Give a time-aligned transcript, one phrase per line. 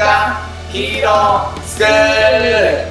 [0.00, 0.34] 週刊
[0.72, 2.90] ヒーロースクール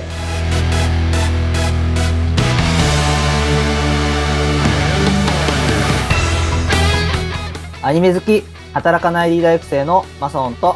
[7.82, 10.76] アニメ好き、働かないリーダー育成のマソンと、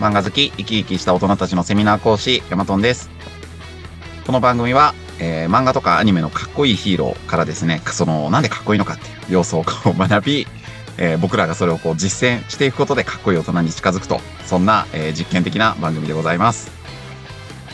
[0.00, 3.10] 漫画好き、生き生きした大人たちのセミナー講師、ヤマトンです。
[4.24, 10.46] この番組は、えー漫画とかアニメのかっこいいヒーローからですね、その、なんでかっこいいのかっていう要素を学び、
[10.98, 16.70] えー僕らがそれをこう実践していくことでかっこいい大人に近づくと、そんな、えー実験的な番組でございます。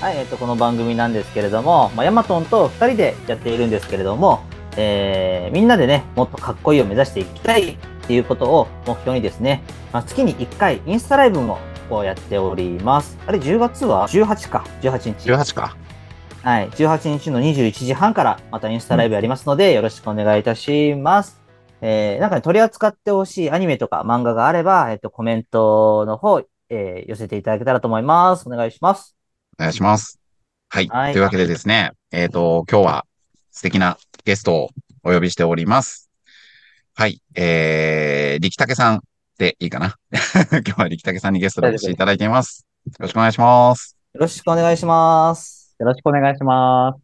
[0.01, 4.45] はい、えっ、と、この番組なんですけれども、まあ、ヤマトンと二人でやっているんですけれども、
[4.77, 7.77] えー、みんなでね、もっとかっこいいを目指していきたいっ
[8.07, 13.19] ていうことを目標にですね、まあ、月に1回インスタライブもこうやっております。
[13.27, 15.31] あれ、10月は？18か、18日。
[15.31, 15.77] 18か。
[16.43, 21.48] はい、18日の21時半からまたインスタライブやりますので、よろしくお願いいたします。
[21.81, 26.41] えー、なんかね、取り扱ってほしいアニメとか漫画があれば、えっ、と、コメントの方、
[26.71, 28.47] えー寄せていただけたらと思います。
[28.47, 29.17] お願いします。
[29.59, 30.21] お願いします。
[30.69, 30.89] はい。
[30.89, 33.07] はいというわけでですね、えっ、と、今日は
[33.51, 34.69] 素敵なゲストを
[35.05, 36.11] お呼びしております。
[36.95, 37.23] はい。
[37.35, 39.03] えー、力武さん
[39.39, 42.67] でいいかな 今日は力武さんにゲストでお越しいただいています。
[42.87, 43.97] よろしくお願いします。
[44.13, 45.77] よろしくお願いします。
[45.79, 47.01] よろしくお願いします。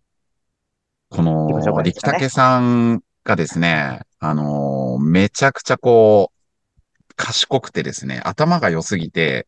[1.11, 9.47] この力武さんがですね、あのーめちゃくちゃこう、賢くてですね、頭が良すぎて、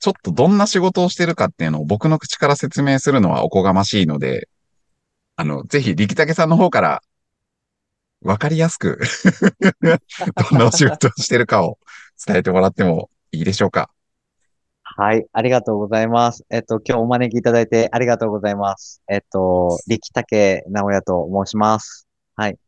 [0.00, 4.48] ちょっとどんな仕事をしてるかっていうのを僕の口から説明するのはおこがましいので、
[5.36, 7.02] あの、ぜひ力武さんの方から、
[8.22, 9.00] わかりやすく、
[10.50, 11.78] どんなお仕事をしてるかを
[12.24, 13.90] 伝えてもらってもいいでしょうか。
[14.82, 16.44] はい、ありがとうございます。
[16.50, 19.02] えっと、今日お招きいただいてありがとうございます。
[19.08, 22.06] えっと、力武直也と申します。
[22.36, 22.58] はい。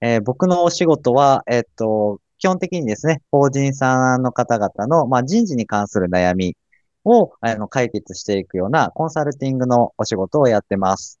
[0.00, 6.56] えー僕のお仕事は、えっと、基本的にですね、法人さんの方々の、まあ、人事に関する悩み
[7.04, 11.20] を、あの、解決していくようなコンサルティングのお仕事をやってます。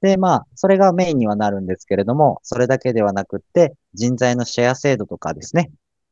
[0.00, 5.70] で、まあ、それがメインにはなるんですけれども、それだけではなくって、人材のシェア制度とかですね、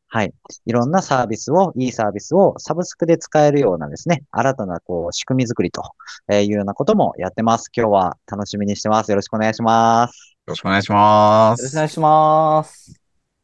[0.08, 0.34] はい。
[0.66, 5.82] いろんなサービスを、いいサービスをサブスクで使えるようなですね、新たなこう仕組み作りと
[6.30, 7.70] いうようなこともやってます。
[7.76, 9.10] 今日は楽しみにしてます。
[9.10, 10.31] よろしくお願いします。
[10.44, 11.76] よろしくお願いしますよろしくお。
[11.76, 13.00] 願いします。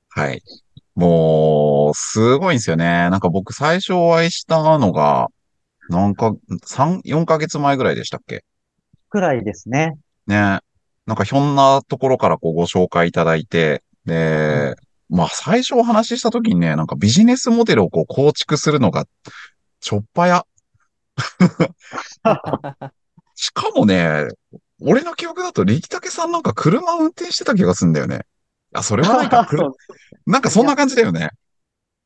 [0.09, 0.43] はい。
[0.97, 3.09] もう、すごいんですよね。
[3.11, 5.29] なんか僕最初お会いしたのが、
[5.91, 6.33] なんか、
[6.67, 8.45] 3、4ヶ月前ぐらいでしたっけ？
[9.11, 9.97] くらいですね。
[10.27, 10.59] ね。
[11.07, 14.75] なんかひょんなところからこうご紹介いただいて、で、
[15.09, 19.07] まあ最初お話しした時にね、なんかビジネスモデルをこう構築するのが、
[19.81, 20.45] ちょっぱや。
[23.37, 24.27] しかもね、
[24.81, 28.21] 俺の記憶だと力武さんなんか車運転してた気がするんだよね。
[28.73, 29.49] あ、それはないか。
[30.27, 31.31] なんかそんな感じだよね。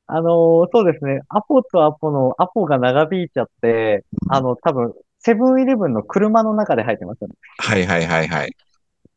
[0.06, 1.20] あのーそうですね。
[1.28, 7.34] アポとアポの、アポが長引いちゃって、あの、多分、セブンイレブンの車の中で入ってますよね。
[7.58, 8.56] はいはいはいはい。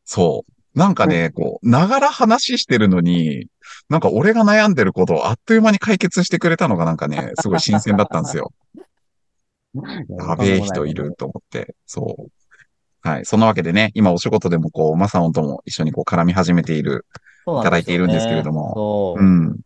[0.04, 0.78] そう。
[0.78, 3.48] なんかね、こう、ながら話してるのに、
[3.88, 8.52] なんか俺が悩んでることをあっという間に解決してくれたのがなんかね、 すごい新鮮だったんですよ。
[10.18, 11.74] やべえ人いると思って。
[11.86, 12.30] そう。
[13.06, 13.24] はい。
[13.24, 17.06] そんなわけでね、今お仕事でもこう、マサオンとも一緒にこう絡み始めている。
[17.46, 19.22] いただいているんですけれどもそう。
[19.22, 19.60] うん。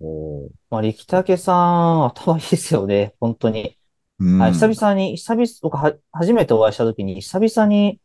[0.00, 3.78] おーまあ、力武さん、頭いいですよね、本当に。
[4.18, 4.38] うん。
[4.38, 7.98] はい、久々に、久々、僕は、初めてお会いしたときに、久々に、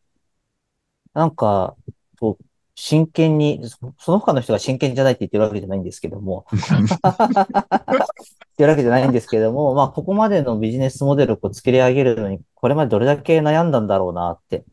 [1.13, 1.75] なんか、
[2.19, 6.61] こう、真剣に、そその他の人が真剣じゃないって言ってるわけじゃないんですけども、言
[8.59, 14.65] ってるわけじゃないんですけども、まあ、ここまでのビジネスモデルを作り上げるのに、これまでどれだけ悩んだんだろうなって、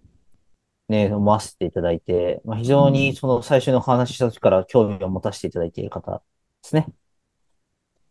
[0.89, 6.19] ね、思わせていただいて、まあ、非常にその最初のお話しした時から興味を持たせていただいている方で
[6.65, 6.89] すね。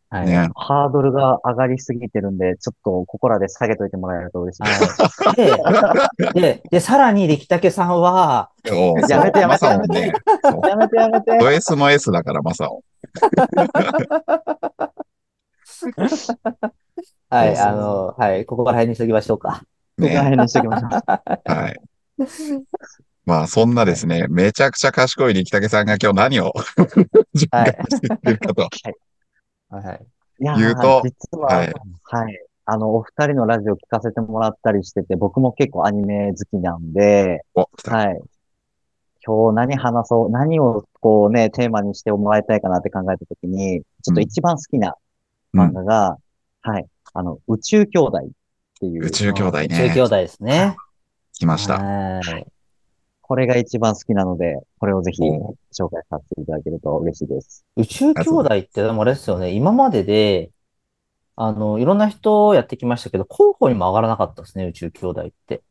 [0.09, 0.27] はい。
[0.27, 0.49] ね。
[0.55, 5.01] ハードルが上がりすぎてるんで、ちょっとここらで下げといてもらえると嬉しいです。
[5.23, 5.35] はい。
[6.35, 10.13] で、で、で、さらに力武さんは、おやめてやめてマサオンね。
[10.69, 11.37] やめてやめて。
[11.37, 12.81] ド S の S だから、マサオン。
[17.29, 19.63] はい、あの、はい、ここから辺にしときましょうか。
[19.97, 20.17] ここらね。
[20.19, 20.91] 辺にしておきましょう。
[21.51, 21.81] はい。
[23.25, 26.53] まあ、そんなですね、めちゃくちゃ賢い力武さんが今日何を
[27.33, 28.69] 準備しているかと。
[29.69, 30.05] はい。
[30.37, 32.37] いやー言うと実は、ははいい。
[32.65, 37.43] あの、お二人のラジオ聞かせてもらったりしてて、僕も結構アニメ好きなんで。
[37.55, 37.63] は
[38.11, 38.21] い。
[39.25, 44.93] 今日何話そう、何をこうね、テーマにしてもらいたいかなって考えたときに、ちょっと一番好きなうん
[45.55, 46.17] 漫画が、
[46.61, 46.85] はい。
[47.13, 48.29] あの、宇宙兄弟っ
[48.79, 49.05] ていう。
[49.05, 50.01] 宇宙兄弟中ね兄。
[50.01, 50.75] 弟ですね。
[51.33, 51.79] 来ました。
[51.79, 52.45] はい。
[53.21, 57.65] これが一番好きなので、これをぜひお紹介させていただけると嬉しいです。
[57.75, 60.51] 宇宙兄弟ってでもあれですよね、今までで、
[61.35, 65.63] あの、いろんな人やってきましたけど、候補にも上がらなかったですね、宇宙兄弟って。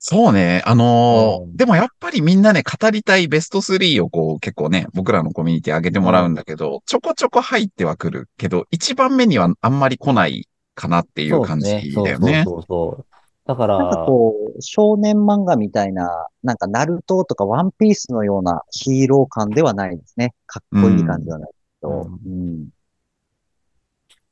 [0.00, 0.62] そうね。
[0.64, 12.42] あのーうんでもやっぱりみんなね、語りたいベスト3をこう結構ね、僕らのコミュニティ上げてもらうんだけど、ちょこちょこ入ってはくるけど、一番目にはあんまり来ないかなっていう感じだよそうね。
[12.44, 13.06] そうそうそう。
[13.44, 20.34] だから、なんかこう、少年漫画みたいな、なんかナルトとかワンピースのようなヒーロー感ではないですね。
[20.46, 22.08] かっこいい感じではないけど。
[22.24, 22.68] うん。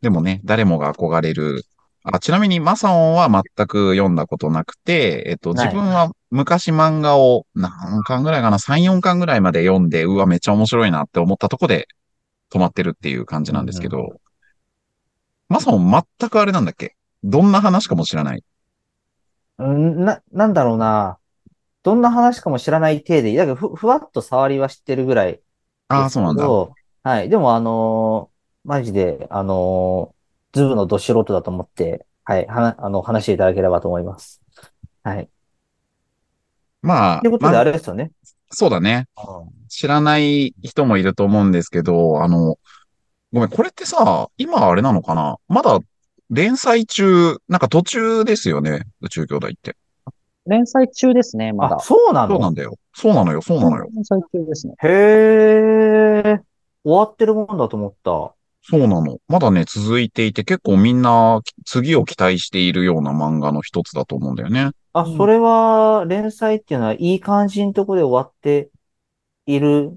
[0.01, 1.65] でもね、誰もが憧れる。
[2.13, 11.89] あ、ちなみにマサオンは全く読んだことなくて、えっと、はい自分は昔漫画を何巻ぐらいかな ?3、4巻ぐらいまで読んで、うわ、めっちゃ面白いなって思ったとこで
[12.53, 14.15] 止まってるっていう感じなんですけうんど、
[15.49, 16.95] マサオン全くあれなんだっけ？
[17.25, 18.45] どんな話かも知らない。
[19.59, 21.19] うんな、なんだろうな。
[21.83, 25.43] どんな話かも知らない体で、だけどふ、ふわっと触りは知ってるぐらい
[25.89, 26.47] ああ、そうなんだ。
[27.03, 27.29] はい。
[27.29, 28.37] でも、あのー
[28.69, 30.16] マジで、あのー
[30.57, 34.41] ズブのど素人だと思って、はい、は、あの、話していただければと思います。
[35.03, 35.29] はい。
[36.81, 38.13] まあ、ということで、まあれですよね。
[38.51, 39.07] そうだね。
[39.69, 42.59] 知らない人もいると思うんですけど、あの、
[43.33, 45.37] ごめん、これってさ、今あれなのかな？
[45.49, 45.79] まだ
[46.31, 49.77] 連載中、なんか途中ですよね、宇宙兄弟って。
[50.47, 51.81] 連載中ですね、まだあ、。
[51.81, 52.37] そうなの？
[52.37, 52.77] そうなんだよ。
[52.95, 53.89] そうなのよ、そうなのよ。
[53.93, 54.75] 連載中ですね。
[54.81, 54.89] へ
[56.25, 56.41] え、
[56.85, 58.36] 終わってるもんだと思った。
[58.69, 59.19] そうなの。
[59.29, 64.71] まだね、続いていて、結構みんな次を期待しているような漫画の一つだと思うんだよね。
[64.93, 68.71] あ、うんそれは、連載っていうのは、いい感じのとこで終わって
[69.47, 69.97] いるっ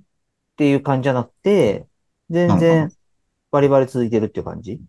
[0.58, 1.88] ていう感じじゃなくて、
[2.30, 2.92] 全然、
[3.52, 4.80] バリバリ続いてるっていう感じ？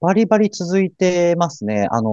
[0.00, 1.86] バリバリ続いてますね。
[1.90, 2.12] あの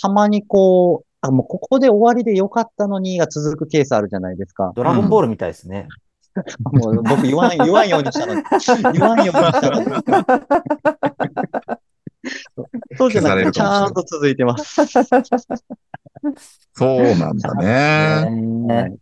[0.00, 4.72] たまにこう、あ、もうここで終わりでよかったのにが続くケースあるじゃないですか。
[4.74, 5.86] ドラゴンボールみたいですね。
[6.72, 8.42] もう僕言わん、言わんようにしたのに。
[8.98, 9.86] 言わんようにしたのに。
[12.96, 14.84] そうじゃなくて、ちゃんと続いてます。
[16.74, 18.30] そうなんだね。
[18.30, 18.96] ね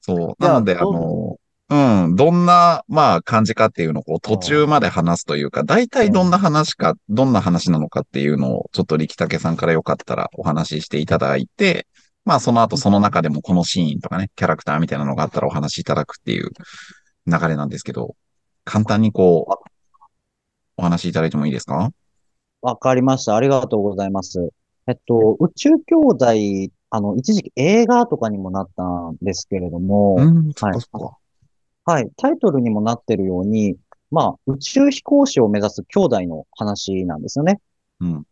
[0.00, 0.42] そう。
[0.42, 1.36] なので、あの、
[1.70, 1.76] う
[2.08, 11.86] ん、どんな、まあ、感じかっていうのをこう途中まで話すというか、大体どんな話か、どんな話なのかっていうのを、ちょっと力武さんからよかったらお話ししていただいて、
[12.24, 16.50] まあ、その後その中でもこのシーンとかね、キャラクターみたいなのがあったらお話しいただくっていう
[17.26, 18.16] 流れなんですけど、
[18.64, 19.52] 簡単にこう、
[20.76, 21.90] お話しいただいてもいいですか？
[22.62, 23.36] わかりました。
[23.36, 24.50] ありがとうございます。
[24.86, 26.26] えっと、宇宙兄弟、
[26.90, 31.16] あの、一時期映画とかにもなったんですけれども、うん、そっかそっか。
[31.84, 33.76] はい、タイトルにもなってるように、
[34.10, 37.60] まあ、宇宙飛行士を目指す兄弟の話なんですよね。
[38.00, 38.24] うん。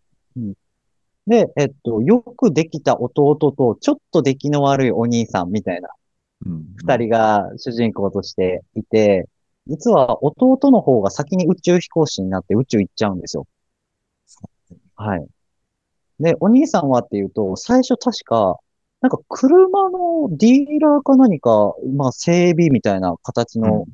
[1.27, 5.89] で、えっと、よくできた弟と、ちょっと出来の悪いお兄さんみたいな
[6.47, 6.75] うん。
[6.77, 9.29] 二人が主人公としていて、
[9.67, 13.47] 実は弟の方が先に宇宙飛行士になって宇宙行っちゃうんですよ。
[14.97, 15.27] はい。
[16.21, 18.59] で、お兄さんはっていうと、最初確か、
[19.01, 23.87] なんか車のディーラーか何か、まあ整備みたいな形の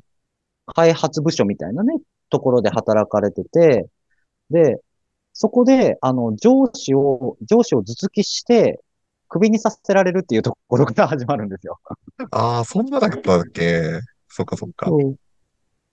[0.65, 1.95] 開発部署みたいなね、
[2.29, 3.87] ところで働かれてて、
[4.49, 4.79] で、
[5.41, 8.81] そこで、あの、上司を、上司を頭突きして、
[9.29, 11.79] クビにさせられるっていうところから始まるんですよ。
[12.31, 14.01] ああ、そんなだったっけ？
[14.27, 14.87] そっかそっか。
[14.87, 15.15] そう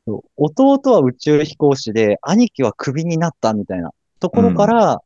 [0.04, 5.00] そう弟は宇宙飛行士で、兄貴はクビになったみたいなところから、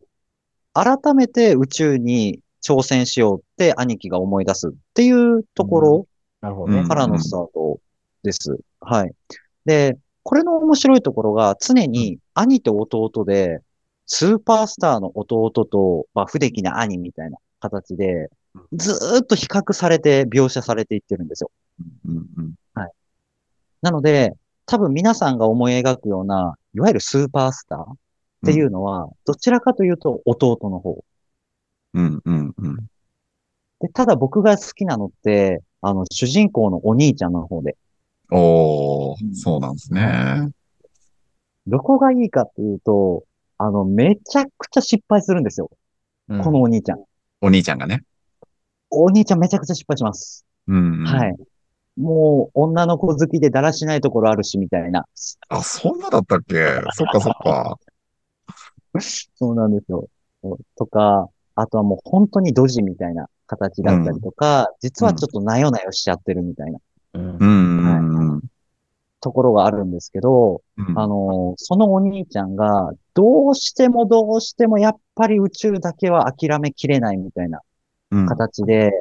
[0.72, 6.06] 改めて宇宙に挑戦しようって兄貴が思い出すっていうところ
[6.40, 6.82] なるほど。
[6.84, 7.78] からのスタート
[8.22, 8.58] です。
[8.80, 9.12] はい。
[9.66, 13.60] で、これの面白いところが常に兄と弟で、
[14.12, 18.28] スーパースターの弟と、まあ、不出来な兄みたいな形で、
[18.72, 21.50] ずーっと比較されて描写されていってるんですよ。
[22.06, 22.54] うんうん
[23.82, 24.34] なので、
[24.66, 27.96] 多分皆さんが思い描くような、いわゆるスーパースターっ
[28.44, 31.02] ていうのは、どちらかというと弟の方。
[31.94, 32.76] うんうんうん。
[33.80, 37.78] で、ただ僕が好きなのって、あの、主人公のお兄ちゃんの方で。
[38.30, 40.50] おー、そうなんですね。
[41.66, 43.24] どこがいいかっていうと、
[43.62, 45.70] あの、めちゃくちゃ失敗するんですよ。
[46.28, 47.04] うんこのお兄ちゃん。
[47.42, 48.04] お兄ちゃんがね。
[48.88, 50.46] お兄ちゃんめちゃくちゃ失敗します。
[50.66, 51.04] うん、うん。
[51.04, 51.36] はい。
[51.98, 55.04] もう、女の子好きでだらしないところあるし、みたいな。
[55.50, 56.54] あ、そんなだったっけ？
[56.94, 57.78] そっかそっか。
[59.34, 60.08] そうなんですよ。
[60.78, 66.78] とか、あとはもう本当にドジみたいな形だったりとか、実はちょっとなよなよしちゃってるみたいな
[67.14, 67.59] うんうんうんうん。
[69.20, 77.60] ところがあるんですけど、うんあの、そのお兄ちゃんが、どうしてもどうしてもやっぱり宇宙だけは諦めきれないみたいな
[78.10, 78.92] うん形で、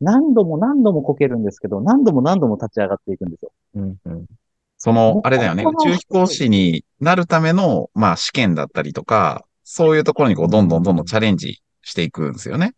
[0.00, 3.52] 何度も何度もこけるんですけど、何度も何度も立ち上がっていくんですよ。
[3.74, 4.26] うんうん
[4.80, 12.74] その、あれだよね、宇宙飛行士になるための、まあ試験だったりとか、そういうところにこう、どんどんどんどんチャレンジしていくんですよね。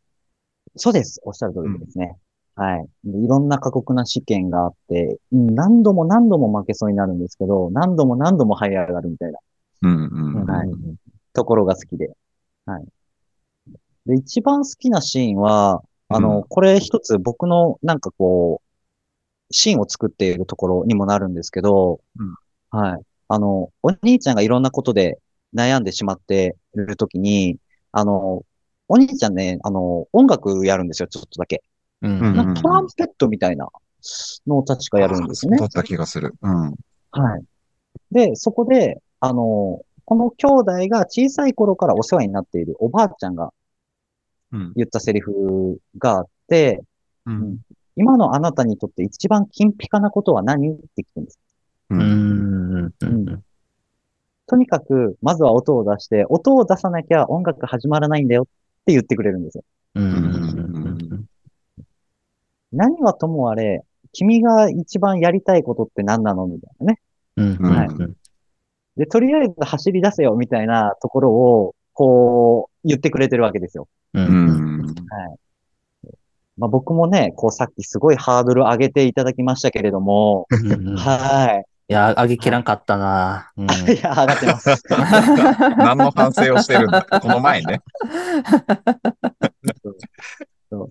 [0.76, 1.20] そうです。
[1.24, 2.16] おっしゃる通りですね。
[2.60, 2.86] はい。
[3.04, 9.38] でいろんな過酷な試験があって、うん何度も何度も負けそうになるんですけど、何度も何度も這い上がるみたいな
[9.80, 10.44] うんうん。
[10.44, 10.68] はい
[11.32, 12.10] ところが好きで。
[12.66, 12.84] はい。
[14.04, 22.34] で、一番好きなシーンは、あの、うんこれ一つ僕のなんかこう、シーンを作っているところにもなるんですけど、うん
[22.78, 23.00] はい。
[23.28, 25.18] あの、お兄ちゃんがいろんなことで
[25.54, 27.56] 悩んでしまっているときに、
[27.92, 28.44] あの、
[28.86, 31.62] お兄ちゃんね、あの、音楽やるんですよ、ちょっとだけ。
[32.02, 33.68] うんうんなんかトランペットみたいな
[34.46, 35.58] のを確かやるんですよねあ。
[35.58, 36.34] そうだった気がする。
[36.40, 36.74] うん。
[37.10, 37.44] はい。
[38.10, 43.52] で、そこで、あの、この兄弟が小さい頃からお世話になっているおばあちゃんが
[44.52, 44.72] うん。
[44.74, 46.82] 言ったセリフがあって、
[47.26, 47.58] うん。
[47.96, 51.38] 今のあなたにとって一番金ピカなことは何って聞くんです。
[51.90, 51.94] う。
[51.96, 52.92] うん
[54.46, 58.46] とにかく、まずは音を出して、音を出さなきゃ音楽始まらないんだよっ
[58.84, 59.64] て言ってくれるんですよ。
[59.94, 60.29] うんうん
[62.72, 66.46] 何はともあれ、君が一番やりたいことって何なの？
[66.46, 67.00] みたいなね。
[67.36, 67.88] うんうんはい
[68.96, 73.86] で、とりあえず走り出せよみたいなところを、こう、言ってくれてるわけですよ。
[74.14, 74.36] うんううん
[74.82, 74.86] ん。
[76.58, 83.50] まあ、僕もね、こうさっきすごいハードル上げていただきましたけれども、うんいはや、上げきらんかったな。
[83.56, 83.74] うんい。
[83.96, 84.82] いや、上がってます。
[85.78, 87.00] 何の反省をしてるんだ？
[87.02, 87.80] この前ね。
[90.68, 90.88] そう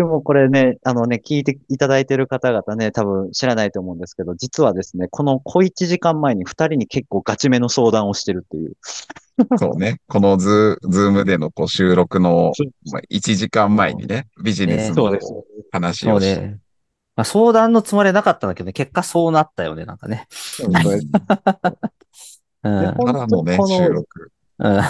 [0.00, 8.72] でもこれね、あのね、聞いていただいてる方々ね、多分知らないと思うんですけど、実はですね、この小1時間前に2人に結構ガチめの相談をしてるっていう。
[9.58, 10.00] そうね。
[10.08, 12.52] このズー、ズームでのこう収録の、
[12.90, 15.18] まあ、1時間前にね、ビジネスの。
[15.70, 16.58] 話をしそうね。
[17.14, 20.26] まあ、相談のつもりはなかったんだけどね、結果そうなったよね、なんかね。
[20.30, 21.06] そうです
[22.64, 22.80] うん。
[22.80, 24.32] でからのね、収録。
[24.60, 24.80] うん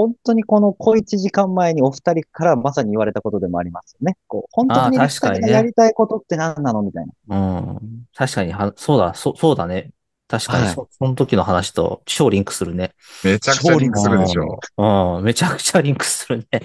[0.00, 4.16] 本当にこの小1時間前にお二人からまさに言われたことでもありますよね。
[4.28, 7.36] こう本当に確かにねやりたいことって何なのみたいな。
[7.36, 8.06] うん。
[8.16, 9.90] 確かには、そうだ、そそうだね。
[10.26, 12.92] 確かにはいそ、その時の話と超リンクするね。
[13.22, 14.58] めちゃくちゃリンクするでしょ。
[14.78, 15.24] うん。
[15.24, 16.62] めちゃくちゃリンクするね。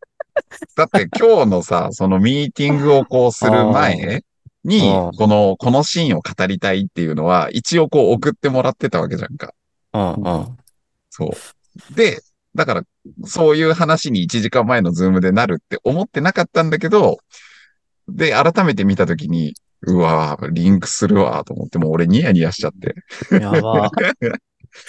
[0.74, 4.22] だって今日のさ、そのミーティングをこうする前
[4.64, 9.52] にうん、この、このシーンを語りたいっていうのは、一応こう送ってもらってたわけじゃんか。
[9.92, 10.56] うん、うん。
[11.10, 11.94] そう。
[11.94, 12.22] で、
[12.54, 12.82] だから、
[13.24, 17.18] そういう話に1時間前のズームでなるって思ってなかったんだけど、
[18.08, 22.94] で、改めて見たときに、うわぁ、リンクするわと思って、もう俺ニヤニヤしちゃって。
[23.40, 23.90] やば。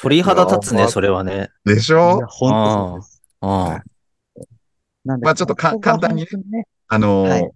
[0.02, 1.50] 鳥肌立つね、それはね。
[1.66, 2.20] でしょ？
[2.28, 3.22] 本当そうです。
[3.42, 3.50] うん。
[5.04, 7.52] なんでまあちょっとか簡単にねねあのーはい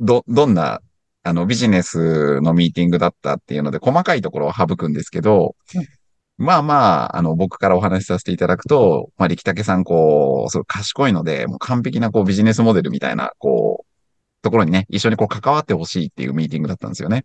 [0.00, 0.80] ど、どんな、
[1.22, 5.86] あの、ビジネスのミーティングだったっていうので、細かいところを省くんですけど、うん
[6.42, 17.24] まあまあ、あの、僕からお話しさせていただくと、まあ、力武さん、こう、すごい賢いので、もう完璧な、こう、ビジネスモデルみたいな、こう、ところにね、一緒にこう、関わってほしいっていうミーティングだったんですよね。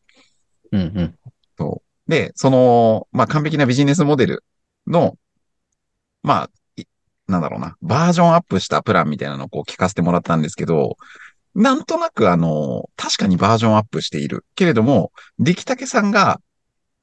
[0.72, 1.16] うん、うん。
[1.58, 2.12] そう。
[2.12, 4.44] で、その、まあ、完璧なビジネスモデル
[4.86, 5.18] の、
[6.22, 6.84] まあ、い
[7.28, 10.98] なんだろうな、バージョンアップしたプランみたいなのをこう聞かせてもらったんですけど、
[11.56, 14.46] なんとなくあの、確かにバージョンアップしている。
[14.54, 16.40] けれども、力武さんが、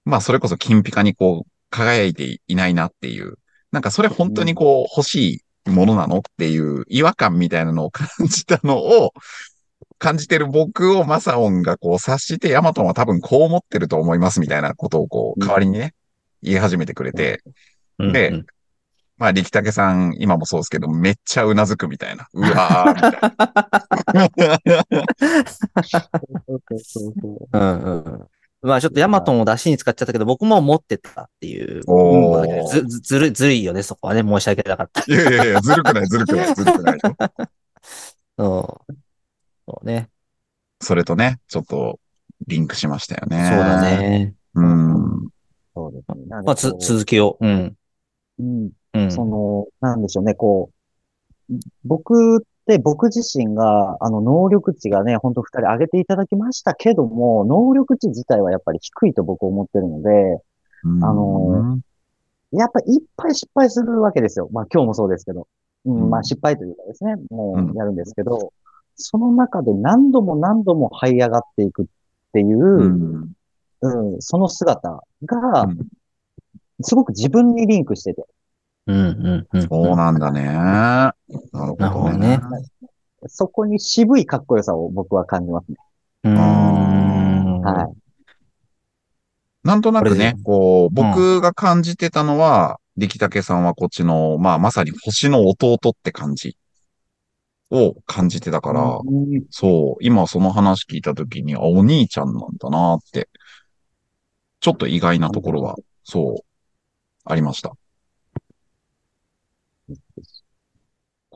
[0.04, 3.34] まあ、それこそ金ピカにこう、輝いていないなっていう。
[3.72, 9.12] なんかそれ本当にこう、欲しいものなのっていう違和感みたいなのを感じたのを、
[9.98, 15.94] 感じてる僕をマサオンがこう察して、ヤマトンは多分こう思ってると思いますみたいなことをこう、代わりにね、
[16.42, 17.42] 言い始めてくれて、
[17.98, 18.12] うん。
[18.12, 18.46] でうん
[19.16, 22.26] まあ、力武さん、今もそうですけど、めっちゃうなずくみたいな。
[22.32, 24.84] うわー、みたいな。
[27.52, 28.28] うんうん。
[28.64, 31.82] まあちょっとヤマトンを出しに使っちゃったけど、僕も持ってたっていう。
[32.70, 34.22] ず、ずずる、ずるいよね、そこはね。
[34.22, 35.04] 申し訳なかった。
[35.06, 37.16] いやいやいや、ずるくない、ずるくない、 ずるくないよ。
[38.38, 38.94] そう。
[39.66, 40.08] そうね。
[40.80, 42.00] それとね、ちょっと、
[42.46, 43.48] リンクしましたよね。
[43.50, 43.82] そうだ。
[43.82, 44.34] ね。
[44.54, 45.28] うん。
[45.74, 46.24] そうですね。
[46.26, 47.36] なんでまあ、つ、こう続きを。
[47.40, 47.76] うん。
[48.38, 49.12] うんうん。
[49.12, 50.70] その、なんでしょうね、こ
[51.50, 51.54] う、
[51.84, 60.10] 僕って僕自身が、あの、能力値がね、本当二人上げていただきましたけども、能力値自体はやっぱり低いと僕思ってるので、
[60.82, 61.78] うんあの
[62.52, 64.48] やっぱりいっぱい失敗するわけですよ。
[64.52, 65.48] まあ今日もそうですけど。
[65.86, 68.52] うん、うんまあ失敗というかですね、もうやるんですけど、
[68.94, 71.86] その中で何度も何度も這い上がっていくっ
[72.32, 73.32] ていう、うん。
[73.80, 75.78] うん、その姿がうん、
[76.80, 78.24] すごく自分にリンクしてて、
[78.86, 79.68] うん、うん、うん。
[79.68, 80.44] そうなんだね。
[80.44, 81.14] な
[81.52, 82.68] るほどねどね。
[83.26, 85.76] そこに渋いかっこよさを僕は感じますね。
[86.24, 87.60] うーん。
[87.60, 88.04] はい。
[89.62, 96.56] なんとなくねで、こう、僕が感じてたのは、力武さんはこっちの、まあ、まさに星の弟って感じ
[97.70, 103.28] を感じてたから、うんそう、今その話聞いたときに、あ、お兄ちゃんなんだなって、
[104.60, 106.44] ちょっと意外なところは、そう、
[107.24, 107.72] ありました。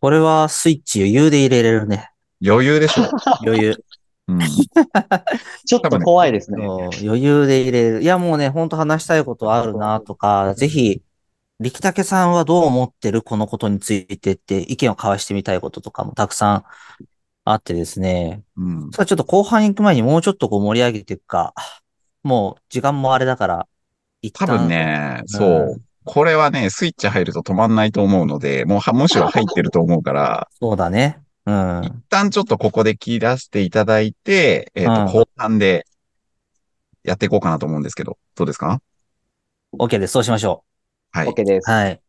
[0.00, 2.11] これはスイッチ余裕で入れれるね。
[2.47, 3.05] 余裕でしょ。
[3.45, 3.85] 余裕。
[4.28, 4.38] うん。
[5.67, 6.64] ちょっと怖いですね。
[7.02, 8.02] 余裕で入れる。
[8.02, 11.02] いや、もうね、ほんと話したいことあるなとか、ぜひ、
[11.59, 13.23] 力武さんはどう思ってる？
[13.23, 16.64] このことについてって意見を交わしてみたいこととかもたくさん
[17.45, 18.45] あってですね。
[18.57, 18.90] うん。
[18.93, 21.55] ちょっと後半に行く前にもうちょっとこう盛り上げていくか。
[22.23, 23.69] もう時間もあれだから、
[24.23, 24.59] 一多旦。
[24.59, 25.83] 分ね、そう。
[26.09, 31.21] これはね、スイッチ入ると止まんないと思うので、もうは、むしろ入ってると思うから、 そうだね。
[31.45, 31.83] うん。
[31.85, 35.87] 一旦ちょっとここで切らせていただいて、えっ、と、うん後半で
[37.05, 38.81] やっていこうかなと思うんですけど、どうですか
[39.79, 40.12] ？OK です。
[40.12, 40.65] そうしましょ
[41.12, 41.29] はい。
[41.29, 41.71] OK です。
[41.71, 41.73] う。
[41.73, 42.00] はい。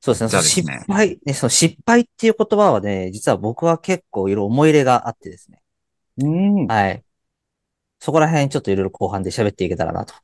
[0.00, 0.30] そうですね。
[0.30, 5.62] す失ね敗、ね、その失敗っていう言葉はね、実は僕は結構いろいろ思い入れがあってですね。
[6.16, 6.66] うん。
[6.68, 7.04] はい。
[7.98, 10.14] そこら辺ちょっといろいろ後半で喋っていけたらなと。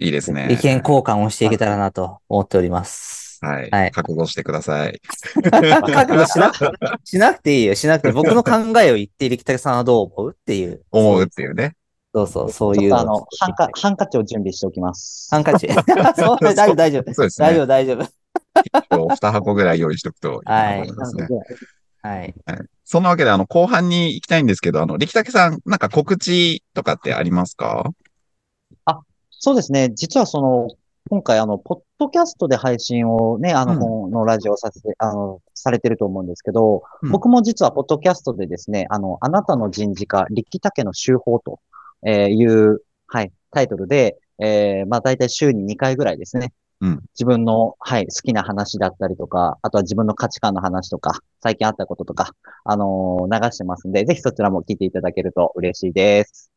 [0.00, 0.48] いいですね。
[0.50, 3.38] 意見交換をしていけたらなと思っております。
[3.42, 3.70] はい。
[3.70, 5.00] はい覚悟してください。
[5.42, 6.72] 覚悟しなく
[7.04, 7.74] しなくていいよ。
[7.74, 8.12] しなくて。
[8.12, 10.82] 僕の考えを言って、力武さんはどう思うっていう。
[10.90, 11.76] 思うっていうね。
[12.14, 15.28] そうそう、そういうあの、ハンカ、ハンカチを準備しておきます。
[15.30, 15.68] ハンカチ。
[16.16, 17.14] そう、大丈夫、大丈夫。
[17.14, 17.48] そうですね。
[17.48, 17.96] 大丈夫、大丈夫。
[18.90, 21.28] 今日2箱ぐらい用意しとくといいと思いますね。
[22.02, 22.34] はい。
[22.84, 27.90] そんなわけで、あの、後半に行きたいんですけど、あの、力武さん、なんか告知とかってありますか？
[29.40, 29.88] そうですね。
[29.94, 30.68] 実はその、
[31.08, 41.58] 今回あの、ポッドキャストで配信をね、あの、うんこのラジオさせて、あの、されてると思うんですけど、うん僕も実はポッドキャストでですね、あの、あなたの人事課、力武の修法と
[42.06, 46.52] えーいう、はい、タイトルで、えーまあ大体週に2回ぐらいですね。
[46.82, 56.50] うん自分の、はい、好きな話だったりとか、あとは自分の価値観の話とか、最近あったこととか、あのー流してますんで、ぜひそちらも聞いていただけると嬉しいです。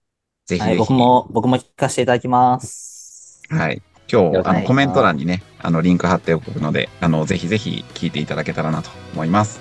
[0.50, 0.78] はい、ぜひぜひ。
[0.78, 3.42] 僕も、僕も聞かせていただきます。
[3.50, 3.82] はい。
[4.12, 9.60] 今日、あの、はいコメント欄にね、あの、リンク貼っておくので、あの、ぜひぜひ聞いていただけたらなと思います。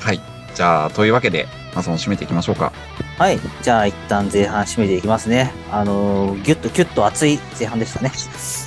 [0.00, 0.20] はい。
[0.54, 2.72] じゃあ、というわけで、マソン締めていきましょうか。
[3.18, 3.40] はい。
[3.62, 5.52] じゃあ、一旦前半締めていきますね。
[5.70, 8.12] あのー、ぎゅっとキュッと熱い前半でしたね。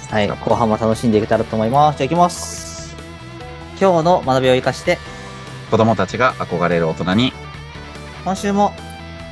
[0.10, 0.28] はい。
[0.28, 1.98] 後半も楽しんでいけたらと思います。
[1.98, 2.96] じゃあ、いきます。
[3.80, 4.98] 今日の学びを生かして、
[5.70, 7.34] 子供たちが憧れる大人に、
[8.24, 8.74] 今週も、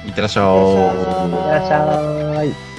[0.05, 1.49] いってらっしゃいいって。
[1.49, 2.72] らっしゃい。